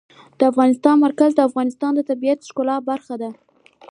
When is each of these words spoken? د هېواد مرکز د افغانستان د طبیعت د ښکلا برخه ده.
د 0.39 0.41
هېواد 0.51 0.85
مرکز 1.05 1.31
د 1.35 1.39
افغانستان 1.49 1.91
د 1.95 1.99
طبیعت 2.09 2.37
د 2.41 2.45
ښکلا 2.49 2.75
برخه 2.89 3.15
ده. 3.21 3.29